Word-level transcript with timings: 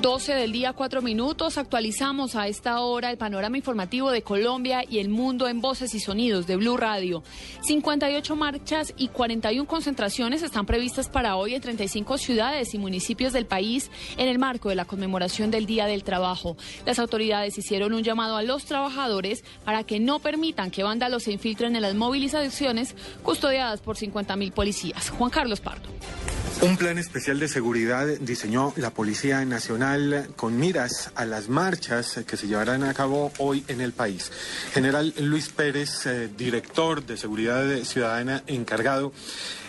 12 0.00 0.34
del 0.34 0.52
día, 0.52 0.72
4 0.74 1.02
minutos. 1.02 1.58
Actualizamos 1.58 2.36
a 2.36 2.46
esta 2.46 2.80
hora 2.80 3.10
el 3.10 3.18
panorama 3.18 3.56
informativo 3.56 4.12
de 4.12 4.22
Colombia 4.22 4.84
y 4.88 4.98
el 4.98 5.08
mundo 5.08 5.48
en 5.48 5.60
voces 5.60 5.92
y 5.92 5.98
sonidos 5.98 6.46
de 6.46 6.56
Blue 6.56 6.76
Radio. 6.76 7.24
58 7.62 8.36
marchas 8.36 8.94
y 8.96 9.08
41 9.08 9.66
concentraciones 9.66 10.42
están 10.42 10.66
previstas 10.66 11.08
para 11.08 11.34
hoy 11.34 11.54
en 11.54 11.62
35 11.62 12.16
ciudades 12.16 12.74
y 12.74 12.78
municipios 12.78 13.32
del 13.32 13.46
país 13.46 13.90
en 14.16 14.28
el 14.28 14.38
marco 14.38 14.68
de 14.68 14.76
la 14.76 14.84
conmemoración 14.84 15.50
del 15.50 15.66
Día 15.66 15.86
del 15.86 16.04
Trabajo. 16.04 16.56
Las 16.86 17.00
autoridades 17.00 17.58
hicieron 17.58 17.92
un 17.92 18.04
llamado 18.04 18.36
a 18.36 18.42
los 18.44 18.66
trabajadores 18.66 19.42
para 19.64 19.82
que 19.82 19.98
no 19.98 20.20
permitan 20.20 20.70
que 20.70 20.84
vándalos 20.84 21.24
se 21.24 21.32
infiltren 21.32 21.74
en 21.74 21.82
las 21.82 21.96
movilizaciones 21.96 22.94
custodiadas 23.24 23.80
por 23.80 23.96
50.000 23.96 24.52
policías. 24.52 25.10
Juan 25.10 25.30
Carlos 25.30 25.60
Pardo. 25.60 25.88
Un 26.60 26.76
plan 26.76 26.98
especial 26.98 27.38
de 27.38 27.46
seguridad 27.46 28.08
diseñó 28.20 28.72
la 28.74 28.90
Policía 28.90 29.44
Nacional 29.44 30.30
con 30.34 30.58
miras 30.58 31.12
a 31.14 31.24
las 31.24 31.48
marchas 31.48 32.18
que 32.26 32.36
se 32.36 32.48
llevarán 32.48 32.82
a 32.82 32.94
cabo 32.94 33.30
hoy 33.38 33.64
en 33.68 33.80
el 33.80 33.92
país. 33.92 34.32
General 34.72 35.14
Luis 35.20 35.50
Pérez, 35.50 36.06
eh, 36.06 36.28
director 36.36 37.06
de 37.06 37.16
Seguridad 37.16 37.64
Ciudadana 37.84 38.42
encargado, 38.48 39.12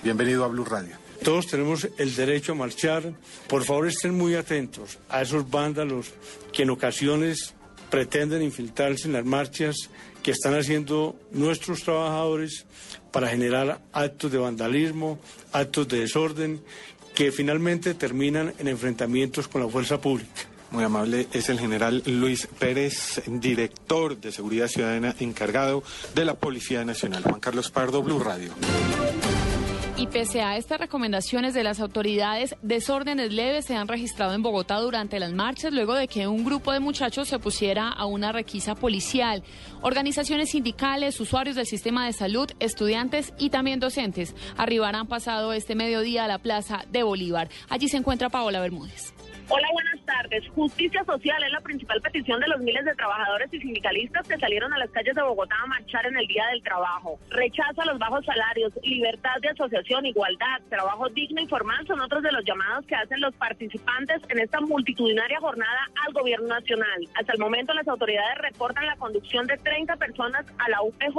bienvenido 0.02 0.44
a 0.44 0.48
Blue 0.48 0.66
Radio. 0.66 0.96
Todos 1.24 1.46
tenemos 1.46 1.88
el 2.00 2.16
derecho 2.16 2.54
a 2.54 2.56
marchar. 2.56 3.14
Por 3.48 3.66
favor, 3.66 3.88
estén 3.88 4.18
muy 4.18 4.34
atentos 4.34 4.98
a 5.10 5.22
esos 5.22 5.48
vándalos 5.48 6.08
que 6.52 6.64
en 6.64 6.72
ocasiones 6.72 7.54
pretenden 7.90 8.42
infiltrarse 8.42 9.08
en 9.08 9.14
las 9.14 9.26
marchas 9.26 9.90
que 10.24 10.32
están 10.32 10.54
haciendo 10.54 11.16
nuestros 11.32 11.84
trabajadores 11.84 12.66
para 13.12 13.30
generar 13.30 13.80
actos 13.94 14.32
de 14.32 14.38
vandalismo, 14.38 15.20
actos 15.52 15.88
de 15.88 16.02
desorden, 16.02 16.62
que 17.16 17.32
finalmente 17.32 17.94
terminan 17.94 18.54
en 18.60 18.68
enfrentamientos 18.68 19.48
con 19.48 19.62
la 19.62 19.70
fuerza 19.70 20.00
pública. 20.00 20.30
Muy 20.72 20.84
amable, 20.84 21.28
es 21.34 21.50
el 21.50 21.60
general 21.60 22.04
Luis 22.06 22.48
Pérez, 22.60 23.24
director 23.26 24.20
de 24.20 24.32
Seguridad 24.32 24.68
Ciudadana 24.68 25.16
encargado 25.20 25.84
de 26.14 26.26
la 26.26 26.36
Policía 26.36 26.86
Nacional. 26.86 27.24
Juan 27.24 27.40
Carlos 27.40 27.72
Pardo, 27.72 28.04
Blue 28.04 28.20
Radio. 28.20 28.54
Y 30.00 30.08
pese 30.08 30.42
a 30.42 30.56
estas 30.56 30.80
recomendaciones 30.80 31.54
de 31.54 31.62
las 31.62 31.82
autoridades, 31.82 32.56
desórdenes 32.62 33.34
leves 33.34 33.66
se 33.66 33.76
han 33.76 33.90
registrado 33.90 34.34
en 34.34 34.42
Bogotá 34.42 34.80
durante 34.80 35.20
las 35.20 35.34
marchas 35.34 35.74
luego 35.74 35.94
de 35.94 36.08
que 36.08 36.26
un 36.26 36.46
grupo 36.46 36.72
de 36.72 36.80
muchachos 36.80 37.28
se 37.28 37.38
pusiera 37.38 37.90
a 37.90 38.06
una 38.06 38.32
requisa 38.32 38.76
policial. 38.76 39.44
Organizaciones 39.82 40.52
sindicales, 40.52 41.20
usuarios 41.20 41.58
del 41.58 41.66
sistema 41.66 42.06
de 42.06 42.14
salud, 42.14 42.50
estudiantes 42.62 43.34
y 43.38 43.50
también 43.50 43.82
docentes 43.82 44.36
arribarán 44.56 45.06
pasado 45.06 45.52
este 45.52 45.76
mediodía 45.76 46.24
a 46.24 46.30
la 46.30 46.38
Plaza 46.38 46.86
de 46.90 47.04
Bolívar. 47.04 47.50
Allí 47.68 47.90
se 47.90 47.98
encuentra 47.98 48.30
Paola 48.30 48.62
Bermúdez. 48.62 49.14
Hola, 49.52 49.68
buenas 49.74 50.00
tardes. 50.06 50.48
Justicia 50.50 51.04
social 51.06 51.42
es 51.42 51.52
la 51.52 51.60
principal 51.62 52.00
petición 52.02 52.40
de 52.40 52.48
los 52.50 52.60
miles 52.60 52.86
de 52.86 52.94
trabajadores 52.94 53.52
y 53.52 53.60
sindicalistas 53.60 54.28
que 54.28 54.38
salieron 54.38 54.72
a 54.72 54.78
las 54.78 54.92
calles 54.92 55.16
de 55.16 55.24
Bogotá 55.24 55.56
a 55.64 55.66
marchar 55.66 56.06
en 56.06 56.18
el 56.18 56.28
Día 56.28 56.46
del 56.52 56.62
Trabajo. 56.62 57.18
Rechazo 57.32 57.82
a 57.82 57.86
los 57.86 57.98
bajos 57.98 58.24
salarios, 58.26 58.72
libertad 58.84 59.42
de 59.42 59.50
asociación, 59.50 60.06
igualdad, 60.06 60.62
trabajo 60.70 61.10
digno 61.10 61.42
y 61.42 61.48
formal 61.48 61.84
son 61.88 62.00
otros 62.00 62.22
de 62.22 62.32
los 62.32 62.46
llamados 62.46 62.86
que 62.86 62.94
hacen 62.94 63.22
los 63.22 63.34
participantes 63.38 64.22
en 64.30 64.38
esta 64.38 64.62
multitudinaria 64.62 65.40
jornada 65.40 65.90
al 66.06 66.14
gobierno 66.14 66.48
nacional. 66.50 67.08
Hasta 67.16 67.34
el 67.34 67.40
momento 67.40 67.74
las 67.74 67.88
autoridades 67.88 68.38
reportan 68.38 68.86
la 68.86 68.98
conducción 68.98 69.48
de 69.48 69.58
30 69.58 69.96
personas 69.96 70.46
a 70.60 70.70
la 70.70 70.84
UPJ, 70.84 71.18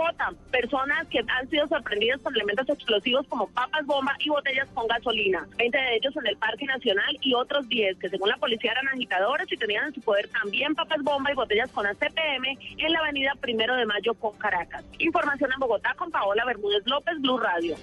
personas 0.53 1.05
que 1.09 1.19
han 1.19 1.51
sido 1.51 1.67
sorprendidas 1.67 2.21
con 2.21 2.33
elementos 2.37 2.69
explosivos 2.69 3.27
como 3.27 3.49
papas 3.49 3.85
bomba 3.87 4.15
y 4.21 4.29
botellas 4.29 4.69
con 4.73 4.87
gasolina. 4.87 5.49
20 5.59 5.77
de 5.77 5.97
ellos 5.97 6.17
en 6.17 6.29
el 6.29 6.37
Parque 6.37 6.67
Nacional 6.67 7.19
y 7.23 7.35
otros 7.35 7.69
10 7.69 7.99
que 7.99 8.09
se 8.09 8.20
la 8.27 8.37
policía 8.37 8.73
eran 8.73 8.89
agitadores 8.89 9.51
y 9.51 9.57
tenían 9.57 9.87
en 9.87 9.95
su 9.95 10.01
poder 10.01 10.29
también 10.29 10.75
papas 10.75 11.03
bomba 11.03 11.33
y 11.33 11.35
botellas 11.35 11.71
con 11.71 11.87
ACPM 11.87 12.59
en 12.79 12.93
la 12.93 12.99
avenida 13.01 13.33
Primero 13.41 13.75
de 13.77 13.87
Mayo 13.87 14.15
con 14.15 14.37
Caracas. 14.39 14.85
Información 14.99 15.51
en 15.53 15.61
Bogotá 15.61 15.95
con 15.97 16.11
Paola 16.11 16.45
Bermúdez 16.45 16.83
López, 16.87 17.21
Blue 17.21 17.39
Radio. 17.39 17.77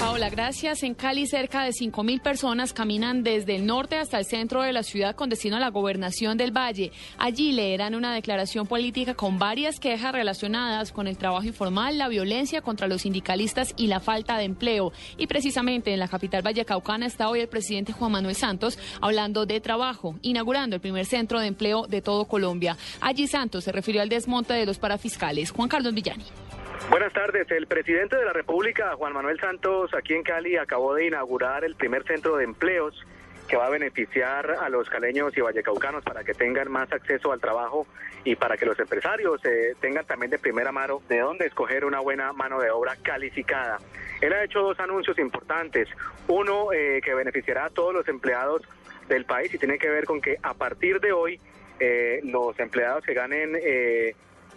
Paola, 0.00 0.30
gracias. 0.30 0.82
En 0.82 0.94
Cali, 0.94 1.26
cerca 1.26 1.62
de 1.62 1.72
5.000 1.72 2.22
personas 2.22 2.72
caminan 2.72 3.22
desde 3.22 3.56
el 3.56 3.66
norte 3.66 3.96
hasta 3.96 4.18
el 4.18 4.24
centro 4.24 4.62
de 4.62 4.72
la 4.72 4.82
ciudad 4.82 5.14
con 5.14 5.28
destino 5.28 5.58
a 5.58 5.60
la 5.60 5.68
gobernación 5.68 6.38
del 6.38 6.56
Valle. 6.56 6.90
Allí 7.18 7.52
leerán 7.52 7.94
una 7.94 8.14
declaración 8.14 8.66
política 8.66 9.12
con 9.12 9.38
varias 9.38 9.78
quejas 9.78 10.12
relacionadas 10.12 10.90
con 10.90 11.06
el 11.06 11.18
trabajo 11.18 11.44
informal, 11.44 11.98
la 11.98 12.08
violencia 12.08 12.62
contra 12.62 12.88
los 12.88 13.02
sindicalistas 13.02 13.74
y 13.76 13.88
la 13.88 14.00
falta 14.00 14.38
de 14.38 14.44
empleo. 14.44 14.90
Y 15.18 15.26
precisamente 15.26 15.92
en 15.92 16.00
la 16.00 16.08
capital 16.08 16.40
vallecaucana 16.40 17.04
está 17.04 17.28
hoy 17.28 17.40
el 17.40 17.48
presidente 17.48 17.92
Juan 17.92 18.12
Manuel 18.12 18.36
Santos 18.36 18.78
hablando 19.02 19.44
de 19.44 19.60
trabajo, 19.60 20.14
inaugurando 20.22 20.76
el 20.76 20.80
primer 20.80 21.04
centro 21.04 21.40
de 21.40 21.48
empleo 21.48 21.86
de 21.86 22.00
todo 22.00 22.24
Colombia. 22.24 22.78
Allí 23.02 23.26
Santos 23.26 23.64
se 23.64 23.72
refirió 23.72 24.00
al 24.00 24.08
desmonte 24.08 24.54
de 24.54 24.64
los 24.64 24.78
parafiscales. 24.78 25.50
Juan 25.50 25.68
Carlos 25.68 25.92
Villani. 25.92 26.24
Buenas 26.90 27.12
tardes. 27.12 27.48
El 27.52 27.68
presidente 27.68 28.16
de 28.16 28.24
la 28.24 28.32
República, 28.32 28.96
Juan 28.96 29.12
Manuel 29.12 29.38
Santos, 29.38 29.94
aquí 29.94 30.12
en 30.12 30.24
Cali, 30.24 30.56
acabó 30.56 30.96
de 30.96 31.06
inaugurar 31.06 31.62
el 31.62 31.76
primer 31.76 32.02
centro 32.02 32.36
de 32.36 32.42
empleos 32.42 33.06
que 33.46 33.56
va 33.56 33.66
a 33.66 33.70
beneficiar 33.70 34.50
a 34.60 34.68
los 34.68 34.90
caleños 34.90 35.36
y 35.36 35.40
vallecaucanos 35.40 36.02
para 36.02 36.24
que 36.24 36.34
tengan 36.34 36.68
más 36.68 36.92
acceso 36.92 37.30
al 37.30 37.40
trabajo 37.40 37.86
y 38.24 38.34
para 38.34 38.56
que 38.56 38.66
los 38.66 38.76
empresarios 38.80 39.40
eh, 39.44 39.76
tengan 39.80 40.04
también 40.04 40.32
de 40.32 40.40
primera 40.40 40.72
mano 40.72 41.00
de 41.08 41.20
dónde 41.20 41.46
escoger 41.46 41.84
una 41.84 42.00
buena 42.00 42.32
mano 42.32 42.58
de 42.58 42.72
obra 42.72 42.96
calificada. 43.00 43.78
Él 44.20 44.32
ha 44.32 44.42
hecho 44.42 44.60
dos 44.60 44.80
anuncios 44.80 45.16
importantes. 45.20 45.88
Uno 46.26 46.72
eh, 46.72 47.00
que 47.04 47.14
beneficiará 47.14 47.66
a 47.66 47.70
todos 47.70 47.94
los 47.94 48.08
empleados 48.08 48.62
del 49.08 49.26
país 49.26 49.54
y 49.54 49.58
tiene 49.58 49.78
que 49.78 49.90
ver 49.90 50.06
con 50.06 50.20
que 50.20 50.38
a 50.42 50.54
partir 50.54 50.98
de 50.98 51.12
hoy 51.12 51.40
eh, 51.78 52.18
los 52.24 52.58
empleados 52.58 53.04
que 53.04 53.14
ganen 53.14 53.56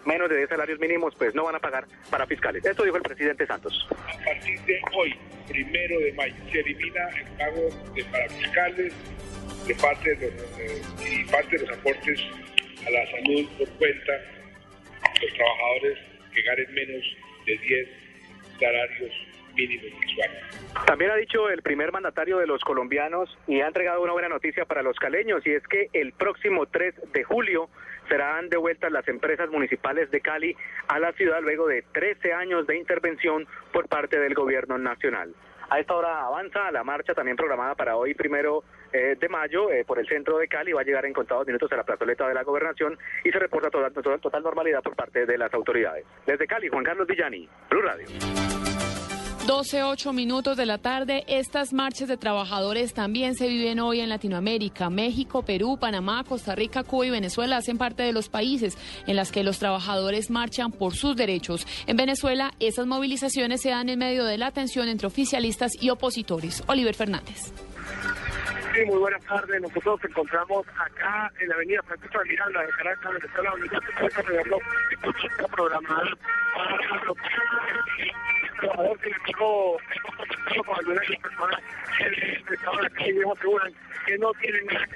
menos 0.06 0.28
de 0.28 0.36
10 0.36 0.48
salarios 0.48 0.78
mínimos, 0.78 1.14
pues 1.16 1.34
no 1.34 1.44
van 1.44 1.56
a 1.56 1.58
pagar 1.58 1.86
para 2.10 2.26
fiscales. 2.26 2.64
Esto 2.64 2.84
dijo 2.84 2.96
el 2.96 3.02
presidente 3.02 3.46
Santos. 3.46 3.88
A 3.90 4.24
partir 4.24 4.60
de 4.62 4.80
hoy, 4.96 5.14
primero 5.48 5.98
de 6.00 6.12
mayo, 6.12 6.34
se 6.50 6.60
elimina 6.60 7.08
el 7.10 7.26
pago 7.36 7.92
de 7.94 8.04
parafiscales 8.04 8.92
de 9.66 9.74
parte 9.76 10.14
de 10.16 10.30
los, 10.30 10.58
eh, 10.60 10.82
y 11.10 11.24
parte 11.24 11.56
de 11.58 11.66
los 11.66 11.78
aportes 11.78 12.20
a 12.86 12.90
la 12.90 13.10
salud 13.10 13.48
por 13.58 13.68
cuenta 13.78 14.12
de 14.12 15.26
los 15.26 15.34
trabajadores 15.34 15.98
que 16.34 16.42
ganen 16.42 16.74
menos 16.74 17.16
de 17.46 17.56
10 17.58 17.88
salarios 18.58 19.33
También 20.86 21.10
ha 21.10 21.16
dicho 21.16 21.48
el 21.48 21.62
primer 21.62 21.92
mandatario 21.92 22.38
de 22.38 22.46
los 22.46 22.62
colombianos 22.62 23.36
y 23.46 23.60
ha 23.60 23.66
entregado 23.66 24.02
una 24.02 24.12
buena 24.12 24.28
noticia 24.28 24.64
para 24.64 24.82
los 24.82 24.98
caleños 24.98 25.46
y 25.46 25.52
es 25.52 25.66
que 25.66 25.88
el 25.92 26.12
próximo 26.12 26.66
3 26.66 27.12
de 27.12 27.24
julio 27.24 27.68
serán 28.08 28.48
devueltas 28.48 28.92
las 28.92 29.06
empresas 29.08 29.48
municipales 29.50 30.10
de 30.10 30.20
Cali 30.20 30.56
a 30.88 30.98
la 30.98 31.12
ciudad 31.12 31.40
luego 31.42 31.66
de 31.66 31.82
13 31.92 32.32
años 32.32 32.66
de 32.66 32.76
intervención 32.76 33.46
por 33.72 33.88
parte 33.88 34.18
del 34.18 34.34
gobierno 34.34 34.76
nacional. 34.78 35.34
A 35.70 35.80
esta 35.80 35.94
hora 35.94 36.26
avanza 36.26 36.70
la 36.70 36.84
marcha 36.84 37.14
también 37.14 37.36
programada 37.36 37.74
para 37.74 37.96
hoy, 37.96 38.14
primero 38.14 38.64
eh, 38.92 39.16
de 39.18 39.28
mayo, 39.28 39.70
eh, 39.70 39.84
por 39.84 39.98
el 39.98 40.06
centro 40.06 40.38
de 40.38 40.46
Cali. 40.46 40.72
Va 40.72 40.82
a 40.82 40.84
llegar 40.84 41.06
en 41.06 41.12
contados 41.12 41.46
minutos 41.46 41.72
a 41.72 41.76
la 41.76 41.84
plazoleta 41.84 42.28
de 42.28 42.34
la 42.34 42.42
gobernación 42.42 42.98
y 43.24 43.30
se 43.30 43.38
reporta 43.38 43.70
total, 43.70 44.20
total 44.20 44.42
normalidad 44.42 44.82
por 44.82 44.94
parte 44.94 45.24
de 45.24 45.38
las 45.38 45.52
autoridades. 45.54 46.04
Desde 46.26 46.46
Cali, 46.46 46.68
Juan 46.68 46.84
Carlos 46.84 47.06
Villani, 47.06 47.48
Blue 47.70 47.82
Radio. 47.82 48.06
12, 49.46 49.82
8 49.82 50.12
minutos 50.14 50.56
de 50.56 50.64
la 50.64 50.78
tarde. 50.78 51.22
Estas 51.28 51.74
marchas 51.74 52.08
de 52.08 52.16
trabajadores 52.16 52.94
también 52.94 53.34
se 53.34 53.46
viven 53.46 53.78
hoy 53.78 54.00
en 54.00 54.08
Latinoamérica. 54.08 54.88
México, 54.88 55.44
Perú, 55.44 55.76
Panamá, 55.78 56.24
Costa 56.24 56.54
Rica, 56.54 56.82
Cuba 56.82 57.06
y 57.06 57.10
Venezuela 57.10 57.58
hacen 57.58 57.76
parte 57.76 58.02
de 58.02 58.14
los 58.14 58.30
países 58.30 58.78
en 59.06 59.16
las 59.16 59.32
que 59.32 59.44
los 59.44 59.58
trabajadores 59.58 60.30
marchan 60.30 60.72
por 60.72 60.94
sus 60.94 61.14
derechos. 61.14 61.66
En 61.86 61.98
Venezuela, 61.98 62.52
esas 62.58 62.86
movilizaciones 62.86 63.60
se 63.60 63.68
dan 63.68 63.90
en 63.90 63.98
medio 63.98 64.24
de 64.24 64.38
la 64.38 64.50
tensión 64.50 64.88
entre 64.88 65.08
oficialistas 65.08 65.72
y 65.78 65.90
opositores. 65.90 66.64
Oliver 66.66 66.94
Fernández. 66.94 67.52
Sí, 68.74 68.84
muy 68.86 68.96
buenas 68.98 69.22
tardes. 69.26 69.60
Nosotros 69.60 70.00
nos 70.00 70.10
encontramos 70.10 70.66
acá 70.68 71.30
en 71.38 71.50
la 71.50 71.54
avenida 71.56 71.82
Francisco 71.82 72.18
de 72.20 72.30
Miranda 72.30 72.62
de 72.62 72.68
Caracas, 72.78 73.12
Venezuela, 73.12 73.50
donde 73.50 73.68
ya 73.68 73.80
se 73.80 73.92
encuentra 73.92 75.48
programada 75.48 76.16
para 76.56 76.78
trabajador 78.64 78.98
que 79.00 79.10
le 79.10 79.16
tocó 79.26 79.76
con 80.66 80.76
algunas 80.78 81.02
de 81.02 81.14
las 81.14 81.20
personas 81.22 81.60
que 82.96 83.10
ellos 83.10 83.24
aseguran 83.36 83.72
que 84.06 84.18
no 84.18 84.30
tienen 84.40 84.66
nada 84.66 84.86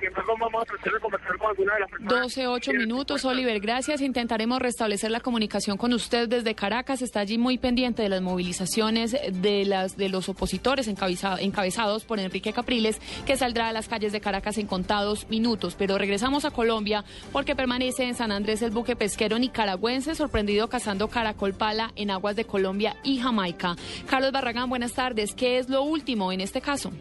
que 0.00 0.08
vamos 0.10 0.62
a 0.62 0.64
tratar 0.64 0.92
de 0.92 1.00
conversar 1.00 1.38
con 1.38 1.50
algunas 1.50 1.74
de 1.74 1.80
las 1.80 1.90
personas. 1.90 2.20
12, 2.20 2.46
8 2.46 2.72
minutos, 2.72 3.24
Oliver. 3.24 3.60
Gracias. 3.60 4.00
Intentaremos 4.00 4.60
restablecer 4.60 5.10
la 5.10 5.20
comunicación 5.20 5.76
con 5.76 5.92
usted 5.92 6.28
desde 6.28 6.54
Caracas. 6.54 7.02
Está 7.02 7.20
allí 7.20 7.38
muy 7.38 7.58
pendiente 7.58 8.02
de 8.02 8.08
las 8.08 8.22
movilizaciones 8.22 9.16
de 9.30 9.64
las 9.64 9.96
de 9.96 10.08
los 10.08 10.28
opositores 10.28 10.88
encabezados 10.88 12.04
por 12.04 12.18
Enrique 12.18 12.52
Capriles, 12.52 13.00
que 13.26 13.36
saldrá 13.36 13.68
a 13.68 13.72
las 13.72 13.88
calles 13.88 14.12
de 14.12 14.20
Caracas 14.20 14.58
en 14.58 14.66
contados 14.66 15.28
minutos. 15.28 15.74
Pero 15.76 15.98
regresamos 15.98 16.44
a 16.44 16.50
Colombia 16.50 17.04
porque 17.32 17.56
permanece 17.56 18.04
en 18.04 18.14
San 18.14 18.32
Andrés 18.32 18.62
el 18.62 18.70
buque 18.70 18.96
pesquero 18.96 19.38
nicaragüense 19.38 20.14
sorprendido 20.14 20.68
cazando 20.68 21.08
caracol 21.08 21.54
pala 21.54 21.92
en 21.96 22.10
aguas 22.10 22.36
de 22.36 22.44
Colombia 22.44 22.96
y 23.06 23.18
Jamaica. 23.18 23.76
Carlos 24.06 24.32
Barragán, 24.32 24.68
buenas 24.68 24.92
tardes. 24.92 25.34
¿Qué 25.34 25.58
es 25.58 25.70
lo 25.70 25.82
último 25.82 26.32
en 26.32 26.42
este 26.42 26.60
caso? 26.60 26.92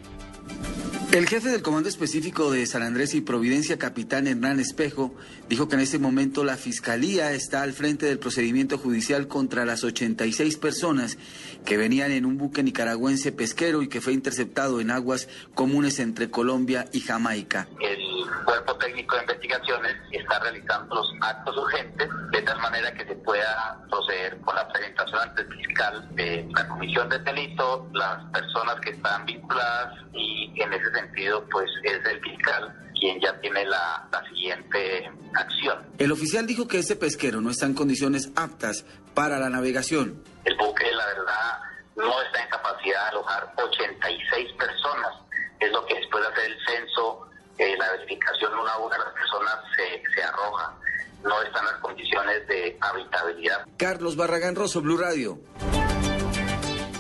El 1.12 1.30
jefe 1.30 1.48
del 1.48 1.62
Comando 1.62 1.88
Específico 1.88 2.52
de 2.52 2.66
San 2.66 2.82
Andrés 2.82 3.14
y 3.14 3.22
Providencia, 3.22 3.78
capitán 3.78 4.28
Hernán 4.28 4.60
Espejo, 4.60 5.16
dijo 5.48 5.70
que 5.70 5.76
en 5.76 5.82
este 5.82 5.98
momento 5.98 6.44
la 6.44 6.58
Fiscalía 6.58 7.32
está 7.32 7.62
al 7.62 7.72
frente 7.72 8.06
del 8.06 8.20
procedimiento 8.20 8.78
judicial 8.78 9.30
contra 9.30 9.66
las 9.66 9.86
86 9.86 10.58
personas 10.58 11.18
que 11.64 11.78
venían 11.78 12.12
en 12.12 12.26
un 12.26 12.38
buque 12.38 12.64
nicaragüense 12.64 13.32
pesquero 13.32 13.82
y 13.82 13.88
que 13.88 14.02
fue 14.02 14.12
interceptado 14.12 14.82
en 14.82 14.92
aguas 14.92 15.30
comunes 15.54 16.00
entre 16.00 16.30
Colombia 16.30 16.90
y 16.92 17.00
Jamaica. 17.00 17.70
El 17.80 17.95
cuerpo 18.44 18.76
técnico 18.78 19.16
de 19.16 19.22
investigaciones 19.22 19.96
está 20.12 20.40
realizando 20.40 20.96
los 20.96 21.14
actos 21.22 21.58
urgentes 21.58 22.10
de 22.32 22.42
tal 22.42 22.60
manera 22.60 22.94
que 22.94 23.06
se 23.06 23.16
pueda 23.16 23.80
proceder 23.90 24.40
con 24.42 24.56
la 24.56 24.68
presentación 24.70 25.20
ante 25.22 25.42
el 25.44 25.54
fiscal 25.54 26.16
de 26.16 26.48
la 26.54 26.68
comisión 26.68 27.10
de 27.10 27.20
delito, 27.20 27.88
las 27.94 28.24
personas 28.32 28.80
que 28.82 28.92
están 28.92 29.26
vinculadas 29.26 29.94
y 30.14 30.54
en 30.62 30.74
ese 30.74 30.92
sentido 30.92 31.46
pues 31.52 31.70
es 31.84 32.06
el 32.06 32.20
fiscal 32.22 32.74
quien 33.00 33.20
ya 33.22 33.40
tiene 33.42 33.66
la, 33.66 34.08
la 34.12 34.24
siguiente 34.30 35.12
acción. 35.34 35.86
El 35.98 36.12
oficial 36.12 36.48
dijo 36.48 36.68
que 36.68 36.80
ese 36.80 36.96
pesquero 36.96 37.42
no 37.42 37.50
está 37.50 37.66
en 37.66 37.74
condiciones 37.74 38.32
aptas 38.36 38.86
para 39.14 39.38
la 39.38 39.50
navegación. 39.50 40.24
El 40.46 40.56
buque, 40.58 40.92
la 40.92 41.06
verdad, 41.08 41.60
no 41.96 42.22
está 42.22 42.44
en 42.44 42.50
capacidad 42.50 43.04
de 43.04 43.10
alojar 43.10 43.54
86 43.58 44.54
personas. 44.54 45.12
Es 45.60 45.72
lo 45.72 45.86
que 45.86 45.96
después 45.96 46.24
de 46.24 46.32
hacer 46.32 46.52
el 46.52 46.58
censo, 46.66 47.28
eh, 47.58 47.76
la 47.78 47.92
verificación 47.92 48.54
una 48.54 48.72
a 48.72 48.80
una, 48.80 48.98
las 48.98 49.14
personas 49.14 49.56
se, 49.76 50.04
se 50.14 50.24
arrojan. 50.24 50.76
No 51.24 51.42
están 51.42 51.66
las 51.66 51.76
condiciones 51.76 52.48
de 52.48 52.78
habitabilidad. 52.80 53.66
Carlos 53.78 54.16
Barragán 54.16 54.56
Rosso, 54.56 54.82
Blue 54.82 54.98
Radio. 54.98 55.40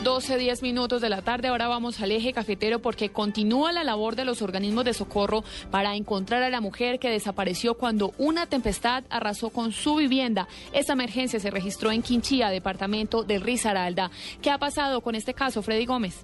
12, 0.06 0.38
10 0.38 0.62
minutos 0.62 1.02
de 1.02 1.10
la 1.10 1.24
tarde. 1.24 1.48
Ahora 1.48 1.68
vamos 1.68 2.00
al 2.00 2.12
eje 2.12 2.32
cafetero 2.32 2.78
porque 2.78 3.10
continúa 3.10 3.72
la 3.72 3.84
labor 3.84 4.16
de 4.16 4.24
los 4.24 4.44
organismos 4.44 4.86
de 4.86 4.94
socorro 4.94 5.44
para 5.72 5.96
encontrar 5.96 6.44
a 6.44 6.52
la 6.52 6.62
mujer 6.62 7.00
que 7.00 7.10
desapareció 7.10 7.74
cuando 7.74 8.14
una 8.20 8.46
tempestad 8.46 9.04
arrasó 9.10 9.50
con 9.50 9.72
su 9.72 9.96
vivienda. 9.96 10.48
Esta 10.74 10.94
emergencia 10.94 11.40
se 11.40 11.50
registró 11.50 11.92
en 11.92 12.04
Quinchía, 12.04 12.50
departamento 12.50 13.24
del 13.24 13.42
Risaralda. 13.42 14.12
¿Qué 14.44 14.52
ha 14.52 14.60
pasado 14.60 15.02
con 15.02 15.16
este 15.16 15.34
caso, 15.34 15.64
Freddy 15.64 15.88
Gómez? 15.88 16.24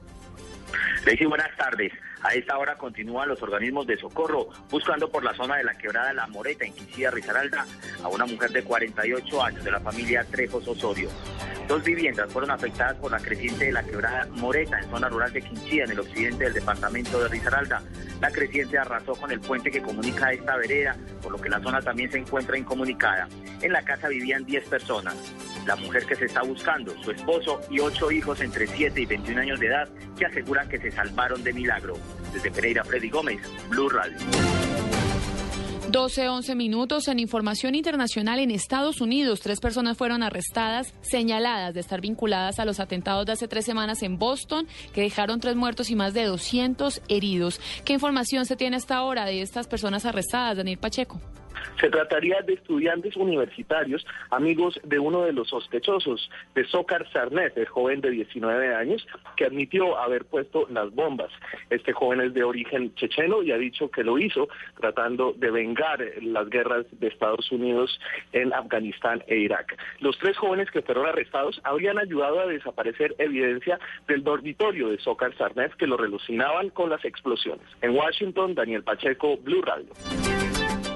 Le 1.03 1.27
buenas 1.27 1.49
tardes. 1.57 1.91
A 2.23 2.33
esta 2.35 2.57
hora 2.57 2.77
continúan 2.77 3.29
los 3.29 3.41
organismos 3.41 3.87
de 3.87 3.97
socorro 3.97 4.49
buscando 4.69 5.09
por 5.09 5.23
la 5.23 5.33
zona 5.33 5.57
de 5.57 5.63
la 5.63 5.75
quebrada 5.75 6.13
La 6.13 6.27
Moreta 6.27 6.65
en 6.65 6.73
Quinchía, 6.73 7.09
Risaralda 7.09 7.65
a 8.03 8.07
una 8.09 8.25
mujer 8.25 8.51
de 8.51 8.63
48 8.63 9.43
años 9.43 9.63
de 9.63 9.71
la 9.71 9.79
familia 9.79 10.23
Trejos 10.29 10.67
Osorio. 10.67 11.09
Dos 11.67 11.83
viviendas 11.83 12.31
fueron 12.31 12.51
afectadas 12.51 12.97
por 12.97 13.11
la 13.11 13.19
creciente 13.19 13.65
de 13.65 13.71
la 13.71 13.83
quebrada 13.83 14.27
Moreta 14.33 14.79
en 14.79 14.89
zona 14.89 15.09
rural 15.09 15.33
de 15.33 15.41
Quinchía, 15.41 15.85
en 15.85 15.91
el 15.91 15.99
occidente 15.99 16.43
del 16.43 16.53
departamento 16.53 17.19
de 17.21 17.29
Risaralda. 17.29 17.81
La 18.19 18.29
creciente 18.29 18.77
arrasó 18.77 19.13
con 19.15 19.31
el 19.31 19.39
puente 19.39 19.71
que 19.71 19.81
comunica 19.81 20.31
esta 20.31 20.57
vereda, 20.57 20.95
por 21.23 21.31
lo 21.31 21.39
que 21.39 21.49
la 21.49 21.59
zona 21.61 21.81
también 21.81 22.11
se 22.11 22.19
encuentra 22.19 22.57
incomunicada. 22.57 23.27
En 23.61 23.71
la 23.71 23.83
casa 23.83 24.09
vivían 24.09 24.45
10 24.45 24.65
personas. 24.65 25.15
La 25.65 25.75
mujer 25.75 26.05
que 26.05 26.15
se 26.15 26.25
está 26.25 26.41
buscando, 26.41 26.93
su 27.03 27.11
esposo 27.11 27.61
y 27.69 27.79
ocho 27.79 28.11
hijos 28.11 28.41
entre 28.41 28.67
7 28.67 29.01
y 29.01 29.05
21 29.05 29.41
años 29.41 29.59
de 29.59 29.67
edad, 29.67 29.89
que 30.17 30.25
aseguran 30.25 30.67
que 30.67 30.79
se 30.79 30.91
salvaron 30.91 31.43
de 31.43 31.53
milagro. 31.53 31.93
Desde 32.33 32.51
Pereira, 32.51 32.83
Freddy 32.83 33.09
Gómez, 33.09 33.41
Blue 33.69 33.89
Radio. 33.89 34.17
12, 35.91 36.29
11 36.29 36.55
minutos. 36.55 37.07
En 37.09 37.19
información 37.19 37.75
internacional 37.75 38.39
en 38.39 38.51
Estados 38.51 39.01
Unidos, 39.01 39.41
tres 39.41 39.59
personas 39.59 39.97
fueron 39.97 40.23
arrestadas, 40.23 40.93
señaladas 41.01 41.73
de 41.73 41.81
estar 41.81 41.99
vinculadas 41.99 42.59
a 42.59 42.65
los 42.65 42.79
atentados 42.79 43.25
de 43.25 43.33
hace 43.33 43.49
tres 43.49 43.65
semanas 43.65 44.01
en 44.01 44.17
Boston, 44.17 44.67
que 44.93 45.01
dejaron 45.01 45.41
tres 45.41 45.57
muertos 45.57 45.89
y 45.89 45.95
más 45.95 46.13
de 46.13 46.23
200 46.23 47.01
heridos. 47.09 47.59
¿Qué 47.83 47.93
información 47.93 48.45
se 48.45 48.55
tiene 48.55 48.77
hasta 48.77 48.95
ahora 48.95 49.25
de 49.25 49.41
estas 49.41 49.67
personas 49.67 50.05
arrestadas, 50.05 50.57
Daniel 50.57 50.77
Pacheco? 50.77 51.19
Se 51.79 51.89
trataría 51.89 52.41
de 52.41 52.53
estudiantes 52.53 53.15
universitarios, 53.15 54.05
amigos 54.29 54.79
de 54.83 54.99
uno 54.99 55.23
de 55.23 55.33
los 55.33 55.49
sospechosos, 55.49 56.29
de 56.55 56.65
Sokar 56.65 57.09
Sarnet, 57.11 57.57
el 57.57 57.67
joven 57.67 58.01
de 58.01 58.11
19 58.11 58.75
años, 58.75 59.07
que 59.35 59.45
admitió 59.45 59.97
haber 59.97 60.25
puesto 60.25 60.67
las 60.69 60.93
bombas. 60.93 61.31
Este 61.69 61.93
joven 61.93 62.21
es 62.21 62.33
de 62.33 62.43
origen 62.43 62.93
checheno 62.95 63.43
y 63.43 63.51
ha 63.51 63.57
dicho 63.57 63.89
que 63.89 64.03
lo 64.03 64.17
hizo 64.17 64.47
tratando 64.79 65.33
de 65.33 65.51
vengar 65.51 65.99
las 66.21 66.49
guerras 66.49 66.85
de 66.91 67.07
Estados 67.07 67.51
Unidos 67.51 67.99
en 68.33 68.53
Afganistán 68.53 69.23
e 69.27 69.37
Irak. 69.37 69.77
Los 69.99 70.17
tres 70.19 70.37
jóvenes 70.37 70.69
que 70.71 70.81
fueron 70.81 71.05
arrestados 71.05 71.59
habrían 71.63 71.97
ayudado 71.97 72.39
a 72.39 72.45
desaparecer 72.45 73.15
evidencia 73.17 73.79
del 74.07 74.23
dormitorio 74.23 74.89
de 74.89 74.97
Sokar 74.99 75.35
Sarnet 75.37 75.73
que 75.75 75.87
lo 75.87 75.97
relucinaban 75.97 76.69
con 76.69 76.89
las 76.89 77.03
explosiones. 77.05 77.65
En 77.81 77.95
Washington, 77.95 78.55
Daniel 78.55 78.83
Pacheco, 78.83 79.37
Blue 79.37 79.61
Radio. 79.61 80.40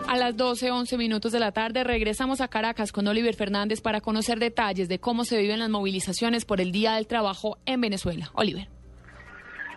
A 0.07 0.18
las 0.18 0.38
12, 0.38 0.69
11 0.69 0.98
minutos 0.98 1.31
de 1.31 1.40
la 1.40 1.52
tarde 1.52 1.84
regresamos 1.84 2.40
a 2.40 2.48
Caracas 2.48 2.92
con 2.92 3.07
Oliver 3.07 3.34
Fernández 3.34 3.81
para 3.81 4.02
conocer 4.02 4.38
detalles 4.38 4.88
de 4.88 5.00
cómo 5.00 5.25
se 5.25 5.40
viven 5.40 5.57
las 5.57 5.69
movilizaciones 5.69 6.46
por 6.46 6.62
el 6.62 6.72
Día 6.72 6.94
del 6.94 7.07
Trabajo 7.07 7.57
en 7.66 7.81
Venezuela. 7.81 8.30
Oliver. 8.36 8.68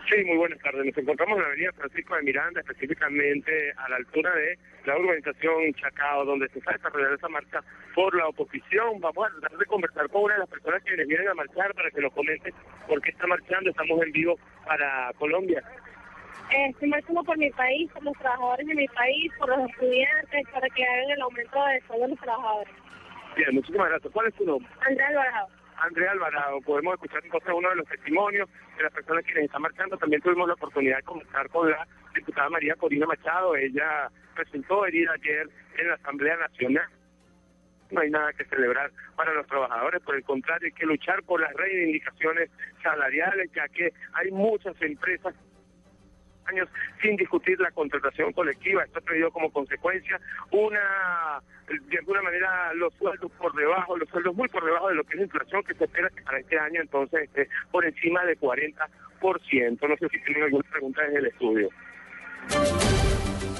Sí, 0.07 0.23
muy 0.25 0.37
buenas 0.37 0.59
tardes. 0.59 0.85
Nos 0.85 0.97
encontramos 0.97 1.37
en 1.37 1.43
la 1.43 1.47
avenida 1.49 1.71
Francisco 1.73 2.15
de 2.15 2.21
Miranda, 2.23 2.61
específicamente 2.61 3.71
a 3.77 3.89
la 3.89 3.95
altura 3.97 4.33
de 4.35 4.57
la 4.85 4.97
urbanización 4.97 5.73
Chacao, 5.73 6.25
donde 6.25 6.47
se 6.49 6.59
está 6.59 6.73
desarrollando 6.73 7.15
esa 7.15 7.29
marcha 7.29 7.63
por 7.95 8.15
la 8.15 8.27
oposición. 8.27 8.99
Vamos 8.99 9.27
a 9.27 9.39
tratar 9.39 9.57
de 9.57 9.65
conversar 9.65 10.09
con 10.09 10.23
una 10.23 10.35
de 10.35 10.39
las 10.41 10.49
personas 10.49 10.83
que 10.83 10.95
vienen 10.95 11.27
a 11.27 11.33
marchar 11.33 11.73
para 11.73 11.89
que 11.89 12.01
nos 12.01 12.13
comente 12.13 12.53
por 12.87 13.01
qué 13.01 13.09
está 13.09 13.25
marchando. 13.25 13.71
Estamos 13.71 14.01
en 14.01 14.11
vivo 14.11 14.39
para 14.65 15.11
Colombia. 15.17 15.63
Estoy 16.51 16.89
marchando 16.89 17.23
por 17.23 17.37
mi 17.37 17.51
país, 17.51 17.91
por 17.91 18.03
los 18.03 18.17
trabajadores 18.17 18.65
de 18.65 18.73
mi 18.73 18.87
país, 18.87 19.31
por 19.37 19.49
los 19.49 19.69
estudiantes, 19.69 20.47
para 20.51 20.67
que 20.69 20.83
hagan 20.83 21.11
el 21.11 21.21
aumento 21.21 21.65
de 21.65 21.81
sueldo 21.81 22.05
de 22.05 22.09
los 22.09 22.19
trabajadores. 22.19 22.73
Bien, 23.35 23.53
muchísimas 23.53 23.89
gracias. 23.89 24.11
¿Cuál 24.11 24.27
es 24.27 24.33
tu 24.33 24.45
nombre? 24.45 24.71
Andrea 24.87 25.07
Alvarado. 25.09 25.47
Andrea 25.77 26.11
Alvarado, 26.11 26.61
podemos 26.61 26.95
escuchar 26.95 27.21
entonces 27.23 27.53
uno 27.55 27.69
de 27.69 27.75
los 27.75 27.87
testimonios 27.87 28.49
de 28.77 28.83
las 28.83 28.91
personas 28.91 29.23
que 29.25 29.39
están 29.39 29.61
marchando. 29.61 29.97
También 29.97 30.21
tuvimos 30.21 30.47
la 30.47 30.55
oportunidad 30.55 30.97
de 30.97 31.03
conversar 31.03 31.49
con 31.49 31.69
la 31.69 31.87
diputada 32.15 32.49
María 32.49 32.75
Corina 32.75 33.05
Machado. 33.05 33.55
Ella 33.55 34.09
presentó 34.35 34.85
herida 34.85 35.13
ayer 35.13 35.47
en 35.77 35.87
la 35.87 35.93
Asamblea 35.93 36.35
Nacional. 36.35 36.87
No 37.91 38.01
hay 38.01 38.09
nada 38.09 38.33
que 38.33 38.45
celebrar 38.45 38.91
para 39.15 39.33
los 39.33 39.47
trabajadores, 39.47 40.01
por 40.01 40.15
el 40.15 40.23
contrario, 40.23 40.67
hay 40.67 40.71
que 40.71 40.85
luchar 40.85 41.23
por 41.23 41.41
las 41.41 41.53
reivindicaciones 41.53 42.49
salariales, 42.83 43.51
ya 43.53 43.67
que 43.69 43.91
hay 44.13 44.29
muchas 44.31 44.79
empresas 44.81 45.33
sin 47.01 47.15
discutir 47.15 47.59
la 47.59 47.71
contratación 47.71 48.33
colectiva. 48.33 48.83
Esto 48.83 48.99
ha 48.99 49.01
traído 49.01 49.31
como 49.31 49.51
consecuencia 49.51 50.19
una, 50.51 51.41
de 51.67 51.97
alguna 51.97 52.21
manera, 52.21 52.73
los 52.73 52.93
sueldos 52.95 53.31
por 53.33 53.53
debajo, 53.55 53.97
los 53.97 54.09
sueldos 54.09 54.35
muy 54.35 54.47
por 54.49 54.63
debajo 54.63 54.89
de 54.89 54.95
lo 54.95 55.03
que 55.03 55.13
es 55.13 55.17
la 55.17 55.23
inflación 55.23 55.63
que 55.63 55.73
se 55.75 55.85
espera 55.85 56.09
que 56.09 56.21
para 56.23 56.39
este 56.39 56.59
año 56.59 56.81
entonces 56.81 57.23
esté 57.23 57.47
por 57.71 57.85
encima 57.85 58.23
de 58.25 58.37
40%. 58.37 58.75
No 59.21 59.97
sé 59.97 60.07
si 60.09 60.23
tienen 60.23 60.43
alguna 60.43 60.69
pregunta 60.69 61.01
desde 61.03 61.19
el 61.19 61.25
estudio. 61.27 61.69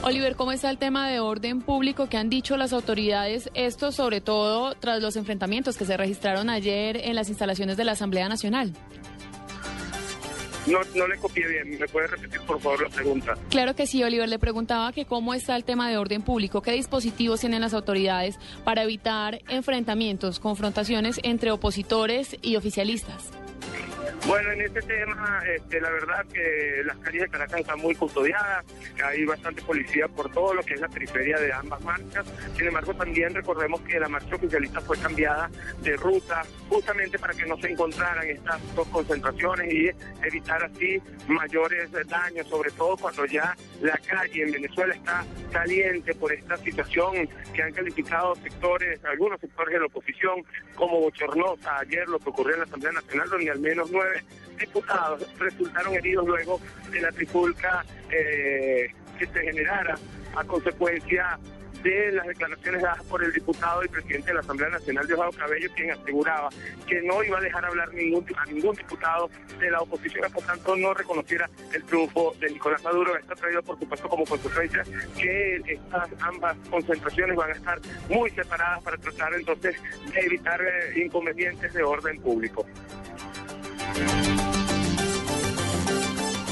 Oliver, 0.02 0.36
¿cómo 0.38 0.54
está 0.54 0.70
el 0.70 0.78
tema 0.78 1.10
de 1.10 1.20
orden 1.20 1.62
público 1.62 2.08
que 2.08 2.16
han 2.16 2.30
dicho 2.30 2.56
las 2.56 2.72
autoridades? 2.72 3.50
Esto 3.54 3.92
sobre 3.92 4.22
todo 4.22 4.74
tras 4.75 5.02
los 5.02 5.18
enfrentamientos 5.18 5.78
que 5.78 5.84
se 5.84 5.98
registraron 5.98 6.50
ayer 6.50 6.96
en 7.04 7.16
las 7.16 7.28
instalaciones 7.28 7.75
de 7.75 7.84
la 7.84 7.92
Asamblea 7.92 8.30
Nacional. 8.30 8.72
No, 10.70 10.80
no 10.96 11.08
le 11.08 11.18
copié 11.18 11.48
bien. 11.48 11.80
¿Me 11.80 11.88
puede 11.88 12.08
repetir, 12.08 12.42
por 12.42 12.60
favor, 12.60 12.84
la 12.84 12.90
pregunta? 12.90 13.36
Claro 13.50 13.76
que 13.76 13.88
sí, 13.88 14.04
Oliver. 14.04 14.30
Le 14.30 14.40
preguntaba 14.40 14.92
que 14.92 15.06
cómo 15.06 15.34
está 15.34 15.56
el 15.56 15.64
tema 15.64 15.90
de 15.90 15.98
orden 15.98 16.22
público, 16.22 16.62
qué 16.62 16.72
dispositivos 16.72 17.40
tienen 17.40 17.62
las 17.62 17.74
autoridades 17.74 18.40
para 18.64 18.84
evitar 18.84 19.42
enfrentamientos, 19.50 20.40
confrontaciones 20.40 21.20
entre 21.24 21.52
opositores 21.52 22.38
y 22.42 22.56
oficialistas. 22.56 23.32
Bueno, 24.28 24.52
en 24.52 24.62
este 24.62 24.82
tema, 24.82 25.42
este, 25.56 25.82
la 25.82 25.90
verdad 25.90 26.26
que 26.32 26.82
las 26.86 26.98
calles 26.98 27.22
de 27.22 27.30
Caracas 27.30 27.62
están 27.62 27.80
muy 27.80 27.96
custodiadas, 27.96 28.66
hay 29.04 29.26
bastante 29.26 29.62
policía 29.62 30.08
por 30.08 30.32
todo 30.32 30.54
lo 30.54 30.64
que 30.64 30.76
es 30.76 30.82
la 30.82 30.88
periferia 30.88 31.40
de 31.40 31.52
ambas 31.52 31.82
marchas. 31.82 32.26
Sin 32.56 32.68
embargo, 32.68 32.94
también 32.94 33.34
recordemos 33.34 33.82
que 33.82 34.00
la 34.00 34.08
marcha 34.08 34.36
oficialista 34.36 34.82
fue 34.82 34.98
cambiada 35.00 35.50
de 35.82 35.96
ruta 35.96 36.44
justamente 36.68 37.18
para 37.18 37.34
que 37.34 37.46
no 37.46 37.58
se 37.58 37.72
encontraran 37.72 38.28
estas 38.28 38.76
dos 38.76 38.88
concentraciones 38.90 39.74
y 39.74 39.90
evitar 40.26 40.64
así 40.64 41.02
mayores 41.28 41.90
daños, 42.08 42.48
sobre 42.48 42.72
todo 42.72 42.98
cuando 42.98 43.26
ya 43.26 43.56
la 43.82 43.98
calle 43.98 44.44
en 44.44 44.52
Venezuela 44.52 44.94
está 44.94 45.26
caliente 45.52 46.14
por 46.14 46.32
esta 46.34 46.58
situación 46.58 47.28
que 47.54 47.64
han 47.64 47.72
calificado 47.72 48.36
sectores, 48.36 49.04
algunos 49.06 49.40
sectores 49.40 49.74
de 49.74 49.80
la 49.80 49.86
oposición 49.88 50.44
como 50.76 51.00
bochornosa. 51.00 51.80
Ayer 51.80 52.08
lo 52.08 52.20
que 52.20 52.30
ocurrió 52.30 52.54
en 52.54 52.60
la 52.60 52.66
Asamblea 52.66 52.92
Nacional, 52.92 53.30
donde 53.30 53.50
al 53.52 53.60
menos 53.60 53.90
nueve 53.92 54.09
diputados 54.60 55.25
resultaron 55.38 55.94
heridos 55.96 56.28
luego 56.28 56.60
de 56.92 57.01
la 57.01 57.12
trifulca 57.12 57.86
eh, 58.12 58.92
que 59.18 59.25
se 59.28 59.39
generara 59.39 59.98
a 60.36 60.44
consecuencia 60.44 61.39
de 61.84 62.12
las 62.12 62.28
declaraciones 62.28 62.82
dadas 62.82 63.04
por 63.04 63.24
el 63.24 63.32
diputado 63.32 63.84
y 63.84 63.88
presidente 63.88 64.28
de 64.28 64.34
la 64.34 64.39
Asamblea 64.42 64.70
Nacional, 64.70 65.08
Diosdado 65.08 65.32
Cabello, 65.32 65.70
quien 65.75 65.92
aseguraba 65.92 66.50
que 66.86 67.01
no 67.04 67.24
iba 67.24 67.38
a 67.38 67.42
dejar 67.42 67.66
hablar 67.66 67.89
a 67.89 68.46
ningún 68.46 68.75
diputado 68.75 69.30
de 69.60 69.72
la 69.72 69.80
oposición, 69.80 70.32
por 70.32 70.44
tanto 70.44 70.75
no 70.75 70.94
reconociera 70.94 71.50
el 71.74 71.84
triunfo 71.84 72.36
de 72.39 72.50
Nicolás 72.50 72.84
Maduro. 72.84 73.16
Esto 73.16 73.34
ha 73.34 73.36
traído, 73.36 73.63
por 73.63 73.80
supuesto, 73.80 74.10
como 74.10 74.25
consecuencia 74.25 74.84
que 75.18 75.62
estas 75.66 76.10
ambas 76.20 76.58
concentraciones 76.70 77.36
van 77.36 77.51
a 77.51 77.54
estar 77.54 77.80
muy 78.10 78.30
separadas 78.32 78.84
para 78.84 78.98
tratar 78.98 79.34
entonces 79.34 79.75
de 80.13 80.20
evitar 80.20 80.62
eh, 80.62 81.01
inconvenientes 81.04 81.74
de 81.74 81.84
orden 81.84 82.20
público. 82.22 82.66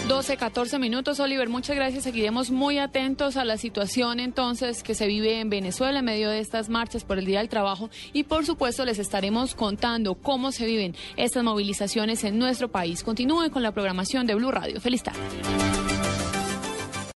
12, 0.07 0.37
14 0.37 0.79
minutos, 0.79 1.19
Oliver. 1.19 1.47
Muchas 1.47 1.75
gracias. 1.75 2.03
Seguiremos 2.03 2.49
muy 2.49 2.79
atentos 2.79 3.37
a 3.37 3.45
la 3.45 3.57
situación 3.57 4.19
entonces 4.19 4.81
que 4.81 4.95
se 4.95 5.05
vive 5.05 5.39
en 5.39 5.49
Venezuela 5.49 5.99
en 5.99 6.05
medio 6.05 6.29
de 6.29 6.39
estas 6.39 6.69
marchas 6.69 7.03
por 7.03 7.19
el 7.19 7.25
Día 7.25 7.37
del 7.39 7.49
Trabajo 7.49 7.91
y 8.13 8.23
por 8.23 8.45
supuesto 8.45 8.83
les 8.83 8.99
estaremos 8.99 9.53
contando 9.53 10.15
cómo 10.15 10.51
se 10.51 10.65
viven 10.65 10.95
estas 11.17 11.43
movilizaciones 11.43 12.23
en 12.23 12.39
nuestro 12.39 12.69
país. 12.69 13.03
Continúen 13.03 13.51
con 13.51 13.61
la 13.61 13.71
programación 13.71 14.25
de 14.25 14.33
Blue 14.33 14.51
Radio. 14.51 14.81
Feliz 14.81 15.03
tarde. 15.03 15.86